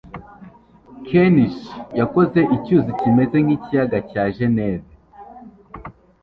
Ken'nichi 1.07 1.69
yakoze 1.99 2.39
icyuzi 2.55 2.91
kimeze 2.99 3.37
nkikiyaga 3.45 3.99
cya 4.11 4.23
Geneve. 4.37 4.89